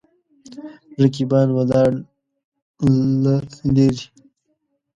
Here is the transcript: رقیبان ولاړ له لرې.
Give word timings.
رقیبان 1.01 1.47
ولاړ 1.57 1.91
له 3.23 3.35
لرې. 3.75 4.05